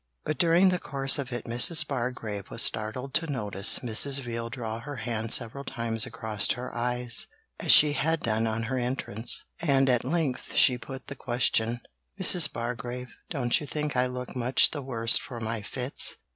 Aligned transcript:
But 0.25 0.39
during 0.39 0.69
the 0.69 0.79
course 0.79 1.19
of 1.19 1.31
it 1.31 1.45
Mrs. 1.45 1.87
Bargrave 1.87 2.49
was 2.49 2.63
startled 2.63 3.13
to 3.13 3.27
notice 3.31 3.77
Mrs. 3.85 4.19
Veal 4.19 4.49
draw 4.49 4.79
her 4.79 4.95
hand 4.95 5.31
several 5.31 5.63
times 5.63 6.07
across 6.07 6.51
her 6.53 6.73
eyes 6.73 7.27
(as 7.59 7.71
she 7.71 7.93
had 7.93 8.21
done 8.21 8.47
on 8.47 8.63
her 8.63 8.79
entrance), 8.79 9.45
and 9.61 9.87
at 9.91 10.03
length 10.03 10.55
she 10.55 10.79
put 10.79 11.05
the 11.05 11.15
question, 11.15 11.81
'Mrs. 12.19 12.51
Bargrave, 12.51 13.13
don't 13.29 13.61
you 13.61 13.67
think 13.67 13.95
I 13.95 14.07
look 14.07 14.35
much 14.35 14.71
the 14.71 14.81
worse 14.81 15.19
for 15.19 15.39
my 15.39 15.61
fits?' 15.61 16.15